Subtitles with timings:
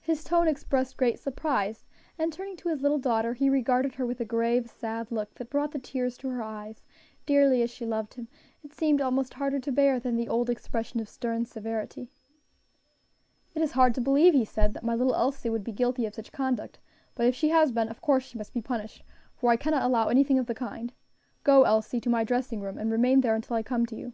[0.00, 4.20] His tone expressed great surprise, and turning to his little daughter, he regarded her with
[4.20, 6.84] a grave, sad look that brought the tears to her eyes;
[7.26, 8.28] dearly as she loved him,
[8.62, 12.06] it seemed almost harder to bear than the old expression of stern severity.
[13.56, 16.14] "It is hard to believe," he said, "that my little Elsie would be guilty of
[16.14, 16.78] such conduct;
[17.16, 19.02] but if she has been, of course she must be punished,
[19.34, 20.92] for I cannot allow anything of the kind.
[21.42, 21.64] Go.
[21.64, 24.12] Elsie, to my dressing room and remain there until I come to you."